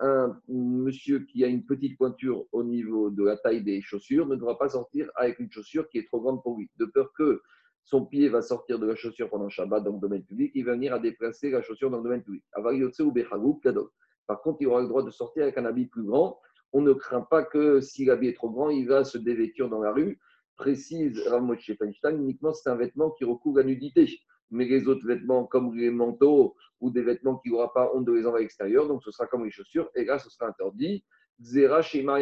[0.00, 4.34] Un monsieur qui a une petite pointure au niveau de la taille des chaussures ne
[4.34, 7.40] devra pas sortir avec une chaussure qui est trop grande pour lui, de peur que
[7.84, 10.72] son pied va sortir de la chaussure pendant Shabbat dans le domaine public, il va
[10.72, 12.44] venir à déplacer la chaussure dans le domaine public.
[12.52, 16.38] Par contre, il aura le droit de sortir avec un habit plus grand.
[16.72, 19.80] On ne craint pas que si l'habit est trop grand, il va se dévêtir dans
[19.80, 20.18] la rue.
[20.56, 24.06] Précise Ramoche Feinstein, uniquement c'est un vêtement qui recouvre la nudité
[24.50, 28.12] mais les autres vêtements, comme les manteaux ou des vêtements qui n'aura pas honte de
[28.12, 31.04] les envoyer à l'extérieur, donc ce sera comme les chaussures, et là, ce sera interdit.
[31.40, 32.20] Zera Une femme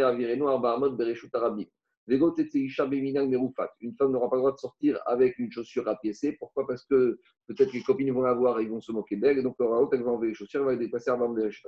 [4.12, 6.32] n'aura pas le droit de sortir avec une chaussure rapiécée.
[6.32, 6.66] Pourquoi?
[6.66, 9.42] Parce que peut-être les copines vont la voir et ils vont se moquer d'elle.
[9.42, 11.66] Donc, elle va enlever les chaussures, elle va les dépasser à Bereshut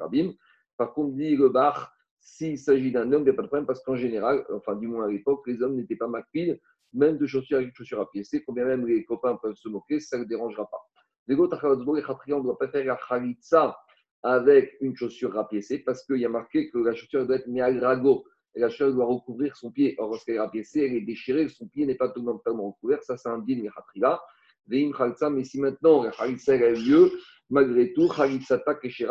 [0.76, 3.66] Par contre, dit le bar, s'il s'agit d'un homme, il n'y a pas de problème
[3.66, 6.60] parce qu'en général, enfin, du moins à l'époque, les hommes n'étaient pas maquillés
[6.92, 8.22] même de chaussures avec une chaussure à pied.
[8.46, 10.80] combien même les copains peuvent se moquer, ça ne dérangera pas.
[11.26, 11.60] Les autres,
[11.94, 13.76] les on doit pas faire la khalitsa
[14.22, 18.24] avec une chaussure rapiécée parce qu'il y a marqué que la chaussure doit être miagrago.
[18.54, 19.94] Et la chaussure doit recouvrir son pied.
[19.98, 23.02] Or, lorsqu'elle est rapiécée, elle est déchirée, son pied n'est pas totalement recouvert.
[23.02, 24.20] Ça, c'est un din mihatrila.
[24.68, 27.10] Mais si maintenant la khalitsa a lieu,
[27.50, 28.62] malgré tout, khalitsa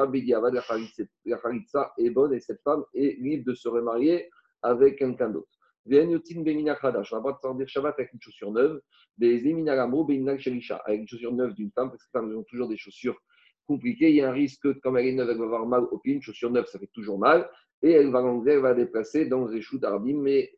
[0.08, 4.30] bediavad, la khalitsa est bonne et cette femme est libre de se remarier
[4.62, 5.57] avec quelqu'un d'autre.
[5.90, 8.82] On a le droit de sortir Shabbat avec une chaussure neuve.
[9.18, 13.18] Des avec une chaussure neuve d'une femme, parce que les femmes ont toujours des chaussures
[13.66, 14.10] compliquées.
[14.10, 16.00] Il y a un risque que, comme elle est neuve, elle va avoir mal au
[16.00, 16.14] pied.
[16.16, 17.50] Une chaussure neuve, ça fait toujours mal.
[17.82, 20.20] Et elle va l'enlever, elle va déplacer dans les choux d'Ardim.
[20.22, 20.52] Mais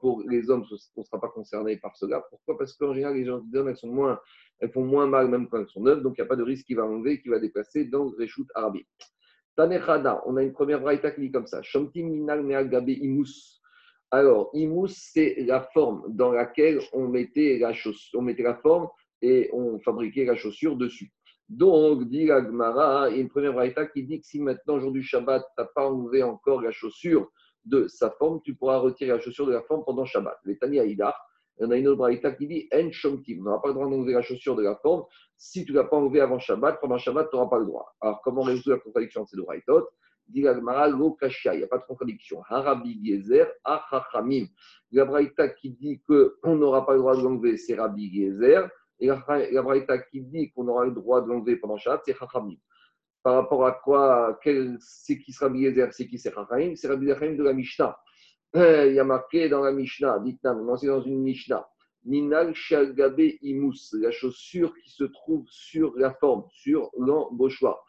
[0.00, 0.64] pour les hommes,
[0.96, 2.22] on ne sera pas concerné par cela.
[2.30, 2.58] Pourquoi?
[2.58, 4.20] Parce qu'en général, les hommes, elles, sont moins,
[4.60, 6.02] elles font moins mal même quand elles sont neuves.
[6.02, 8.28] Donc, il n'y a pas de risque qu'il va enlever, qu'il va déplacer dans les
[8.28, 8.82] choux d'Ardim.
[9.56, 11.62] Tanechada, on a une première braïta qui dit comme ça.
[11.62, 13.60] Shamtim minal me'agabe imus.
[14.10, 17.72] Alors, imous, c'est la forme dans laquelle on mettait la,
[18.14, 18.88] on mettait la forme
[19.22, 21.12] et on fabriquait la chaussure dessus.
[21.48, 24.92] Donc, dit Agmara, il y a une première braïta qui dit que si maintenant, jour
[24.92, 27.30] du Shabbat, tu n'as pas enlevé encore la chaussure
[27.64, 30.38] de sa forme, tu pourras retirer la chaussure de la forme pendant Shabbat.
[30.44, 30.78] Les Tani
[31.58, 33.38] il y en a une autre braïta qui dit En Shomtim.
[33.40, 35.04] On n'aura pas le droit d'enlever la chaussure de la forme.
[35.36, 37.94] Si tu ne l'as pas enlevé avant Shabbat, pendant Shabbat, tu n'auras pas le droit.
[38.00, 39.88] Alors, comment résoudre la contradiction de ces deux braïtot
[40.26, 42.42] Dit Agmara, lo il n'y a pas de contradiction.
[42.48, 44.46] Harabi Gezer, achachamim.
[44.92, 48.68] La braïta qui dit qu'on n'aura pas le droit de l'enlever, c'est Rabbi Gezer.
[49.00, 52.56] Et la, braïta qui dit qu'on aura le droit de l'enlever pendant Shabbat, c'est chachamim.
[53.22, 54.38] Par rapport à quoi
[54.78, 57.98] C'est qui sera Gezer C'est qui c'est chachamim C'est Rabbi Gezer de la Mishnah.
[58.56, 61.66] Euh, il y a marqué dans la Mishnah, dites-nous, c'est dans une Mishnah.
[62.04, 67.84] Minal Shalgabe Imus, la chaussure qui se trouve sur la forme, sur l'embauchoir.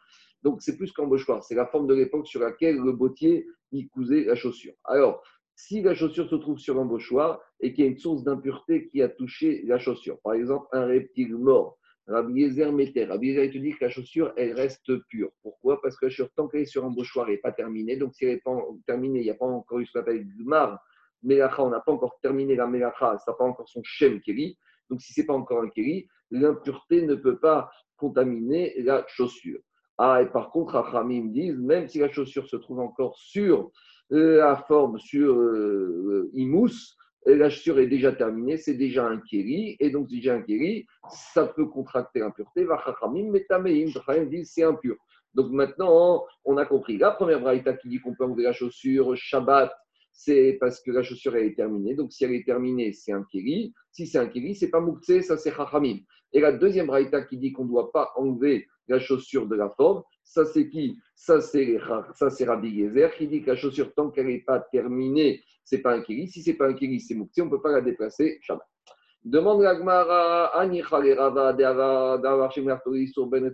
[0.46, 4.22] Donc, c'est plus qu'embauchoir, c'est la forme de l'époque sur laquelle le bottier y cousait
[4.22, 4.74] la chaussure.
[4.84, 5.20] Alors,
[5.56, 9.02] si la chaussure se trouve sur l'embauchoir et qu'il y a une source d'impureté qui
[9.02, 13.06] a touché la chaussure, par exemple un reptile mort, Rabbi Yezer Meter.
[13.06, 15.32] Rabbi Yezer la chaussure, elle reste pure.
[15.42, 15.82] Pourquoi?
[15.82, 17.96] Parce que la chaussure, tant qu'elle est sur un bouchoir, elle n'est pas terminée.
[17.96, 18.56] Donc, si elle n'est pas
[18.86, 20.78] terminée, il n'y a pas encore eu ce qu'on appelle Gmar,
[21.24, 24.56] Melacha, on n'a pas encore terminé la Melacha, ça n'a pas encore son Shem Keri.
[24.90, 29.58] Donc, si ce n'est pas encore un Keri, l'impureté ne peut pas contaminer la chaussure.
[29.98, 33.70] Ah, et par contre, me disent, même si la chaussure se trouve encore sur
[34.10, 39.90] la forme, sur euh, Imous, la chaussure est déjà terminée, c'est déjà un kéri, et
[39.90, 42.64] donc si j'ai un kéri, ça peut contracter l'impureté.
[42.64, 43.86] Vachachamim, metameim,
[44.26, 44.96] disent c'est impur.
[45.34, 46.98] Donc maintenant, on a compris.
[46.98, 49.72] La première braïta qui dit qu'on peut enlever la chaussure Shabbat,
[50.16, 51.94] c'est parce que la chaussure est terminée.
[51.94, 53.74] Donc si elle est terminée, c'est un kéri.
[53.92, 55.98] Si c'est un kéri, c'est pas mouktsé, ça c'est chachamim.
[56.32, 59.68] Et la deuxième braïta qui dit qu'on ne doit pas enlever la chaussure de la
[59.68, 60.98] forme, ça c'est qui?
[61.14, 65.82] Ça c'est Rabbi Gezer qui dit que la chaussure, tant qu'elle n'est pas terminée, c'est
[65.82, 66.28] pas un kiri.
[66.28, 68.62] Si c'est pas un kiri, c'est moukti, on ne peut pas la déplacer jamais.
[69.22, 69.74] Demande la
[73.08, 73.52] sur Ben.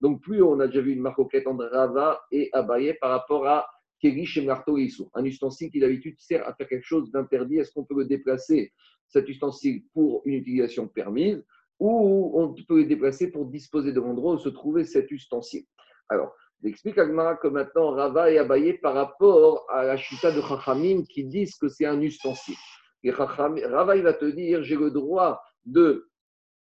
[0.00, 3.66] Donc, plus on a déjà vu une marcoquette entre Rava et Abaye par rapport à
[4.00, 7.58] Keri chez Martoriso, un ustensile qui d'habitude sert à faire quelque chose d'interdit.
[7.58, 8.72] Est-ce qu'on peut le déplacer,
[9.08, 11.42] cet ustensile, pour une utilisation permise
[11.78, 15.64] ou on peut le déplacer pour disposer de l'endroit où se trouvait cet ustensile?
[16.08, 16.32] Alors,
[16.62, 21.04] il explique Agmara que maintenant Rava est abayé par rapport à la chuta de Chachamim
[21.04, 22.56] qui disent que c'est un ustensile.
[23.02, 26.08] Et Rava il va te dire j'ai le droit de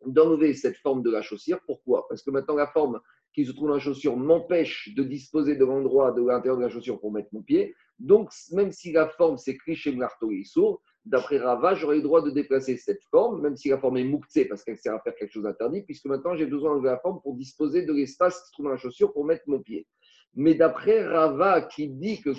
[0.07, 1.61] d'enlever cette forme de la chaussure.
[1.67, 2.07] Pourquoi?
[2.09, 3.01] Parce que maintenant la forme
[3.35, 6.69] qui se trouve dans la chaussure m'empêche de disposer de l'endroit de l'intérieur de la
[6.69, 7.75] chaussure pour mettre mon pied.
[7.99, 9.37] Donc, même si la forme
[9.97, 13.79] marteau et sourd, d'après Rava, j'aurai le droit de déplacer cette forme, même si la
[13.79, 16.73] forme est mouktée parce qu'elle sert à faire quelque chose d'interdit, puisque maintenant j'ai besoin
[16.73, 19.45] d'enlever la forme pour disposer de l'espace qui se trouve dans la chaussure pour mettre
[19.47, 19.87] mon pied.
[20.35, 22.31] Mais d'après Rava, qui dit que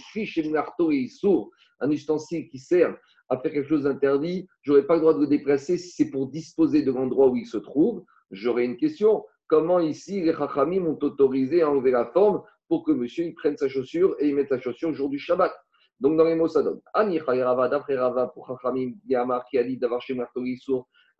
[0.49, 2.97] marteau et sourd, un ustensile qui sert
[3.34, 6.10] à faire quelque chose d'interdit, je n'aurai pas le droit de le déplacer si c'est
[6.10, 8.04] pour disposer de l'endroit où il se trouve.
[8.32, 9.26] J'aurais une question.
[9.48, 13.58] Comment ici les Chachamim m'ont autorisé à enlever la forme pour que monsieur il prenne
[13.58, 15.54] sa chaussure et il mette sa chaussure le jour du Shabbat?
[16.00, 19.78] Donc, dans les mots, ça donne Rava, d'après Rava, pour Chachamim, Yamar, qui a dit
[19.78, 20.17] d'avoir chez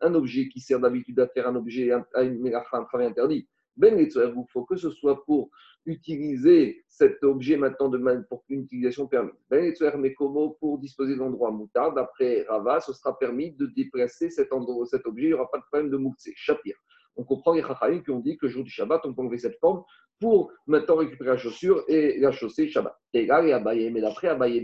[0.00, 3.48] un objet qui sert d'habitude à faire un objet, à une un travail interdit.
[3.76, 4.10] Ben il
[4.52, 5.50] faut que ce soit pour
[5.86, 9.34] utiliser cet objet maintenant de pour une utilisation permise.
[9.50, 14.52] Ben mais comment pour disposer d'endroits moutards, d'après Rava, ce sera permis de déplacer cet,
[14.52, 16.76] endroit, cet objet, il n'y aura pas de problème de moukse, Shapir.
[17.16, 19.38] On comprend les Chachamim qui ont dit que le jour du Shabbat, on peut enlever
[19.38, 19.82] cette forme
[20.20, 22.96] pour maintenant récupérer la chaussure et la chausser Shabbat.
[23.12, 24.62] Et là, Abaye, mais d'après Abaye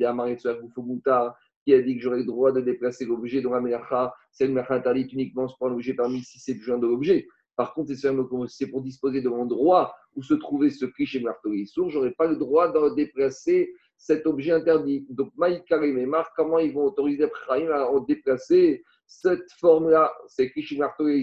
[1.65, 4.55] qui a dit que j'aurais le droit de déplacer l'objet dans la Melacha, c'est une
[4.55, 7.27] Melacha interdite uniquement pour un objet permis si c'est besoin de l'objet.
[7.61, 7.93] Par contre,
[8.49, 11.23] c'est pour disposer de l'endroit où se trouvait ce cliché
[11.67, 15.05] sourd, je n'aurais pas le droit de déplacer cet objet interdit.
[15.11, 20.11] Donc, Maïkar et Memar, comment ils vont autoriser à déplacer cette forme-là?
[20.27, 20.79] C'est cliché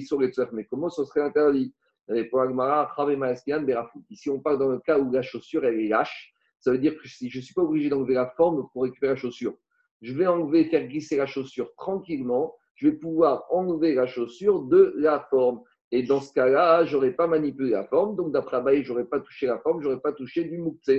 [0.05, 1.73] sourd et mais comment ce serait interdit?
[4.11, 6.35] Ici, on parle dans le cas où la chaussure est lâche.
[6.59, 9.13] Ça veut dire que si je ne suis pas obligé d'enlever la forme pour récupérer
[9.13, 9.55] la chaussure,
[10.03, 12.53] je vais enlever, faire glisser la chaussure tranquillement.
[12.75, 15.63] Je vais pouvoir enlever la chaussure de la forme.
[15.91, 18.15] Et dans ce cas-là, je n'aurais pas manipulé la forme.
[18.15, 20.89] Donc, d'après Abaye, je n'aurais pas touché la forme, je n'aurais pas touché du moukse,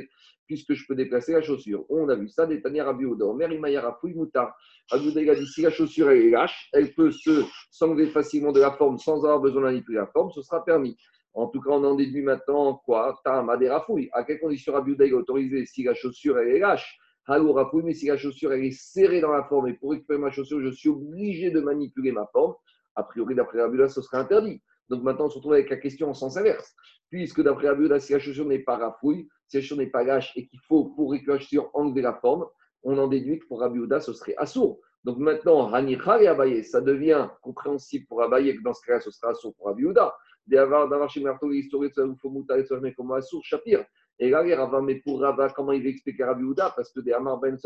[0.46, 1.84] puisque je peux déplacer la chaussure.
[1.90, 3.26] On a vu ça des Tania Rabbi Oda.
[3.52, 4.56] Imaya Moutar.
[4.90, 8.72] Rabbi a dit si la chaussure est lâche, elle peut se s'enlever facilement de la
[8.72, 10.96] forme sans avoir besoin de manipuler la forme, ce sera permis.
[11.34, 13.20] En tout cas, on en déduit maintenant quoi?
[13.22, 14.08] Tam, Rafouille.
[14.12, 16.98] À quelle condition est autorisé si la chaussure elle est lâche?
[17.26, 20.30] Halou Rafouille, mais si la chaussure est serrée dans la forme et pour récupérer ma
[20.30, 22.54] chaussure, je suis obligé de manipuler ma forme.
[22.96, 24.62] A priori, d'après Rabbi ce serait interdit.
[24.88, 26.74] Donc maintenant, on se retrouve avec la question en sens inverse.
[27.10, 30.32] Puisque d'après Rabbi si la chaussure n'est pas rafouille, si la chaussure n'est pas lâche
[30.36, 32.46] et qu'il faut, pour récupérer la chaussure, enlever la forme,
[32.82, 34.80] on en déduit que pour Rabbi ce serait assourd.
[35.04, 39.10] Donc maintenant, Hanichal et Abaye, ça devient compréhensible pour Abaye que dans ce cas-là, ce
[39.10, 40.14] sera assourd pour Abiouda.
[40.46, 43.84] D'avoir chez Marto, vous faut moutar et comme Shapir.
[44.20, 47.12] Et là, Rava, mais pour Rava, comment il va expliquer Rabbi Houda Parce que des
[47.12, 47.56] Amar Ben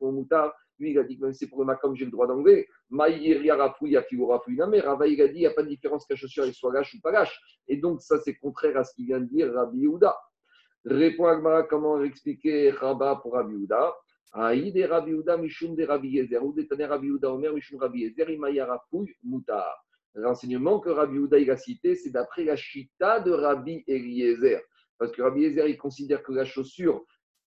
[0.00, 2.28] Moutar, lui, il a dit que même si c'est pour le Makam, j'ai le droit
[2.28, 2.68] d'enlever.
[2.90, 6.06] Maïr Yarafou, Yafou, Rafou, mais Rava, il a dit il n'y a pas de différence
[6.08, 7.36] la chaussure elle soit lâche ou pas lâche.
[7.66, 10.16] Et donc, ça, c'est contraire à ce qu'il vient de dire Rabbi Houda.
[10.84, 13.92] Répond Agmara, comment expliquer Rabba pour Rabbi Houda
[14.32, 18.30] Aïd Rabbi Houda, Mishum de Rabbi Yezer, ou détané Rabbi Houda, Omer, Mishum Rabbi Yezer,
[18.30, 19.84] Imayarafou, Moutar.
[20.14, 24.60] L'enseignement que Rabbi Houda il a cité, c'est d'après la chita de Rabbi Eliezer.
[24.98, 27.04] Parce que Rabbi Yezer, il considère que la chaussure,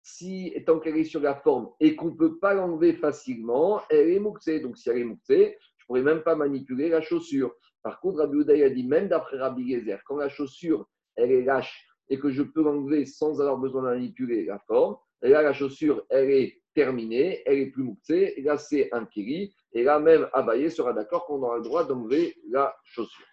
[0.04, 4.10] si, tant qu'elle est sur la forme et qu'on ne peut pas l'enlever facilement, elle
[4.10, 4.60] est mouxée.
[4.60, 7.54] Donc, si elle est mouxée, je ne pourrais même pas manipuler la chaussure.
[7.84, 11.44] Par contre, Rabbi Uday a dit, même d'après Rabbi Yezer, quand la chaussure, elle est
[11.44, 15.54] lâche et que je peux l'enlever sans avoir besoin de manipuler la forme, là, la
[15.54, 19.06] chaussure, elle est terminée, elle est plus mouxée, là, c'est un
[19.74, 23.26] et là, même Abaye sera d'accord qu'on aura le droit d'enlever la chaussure.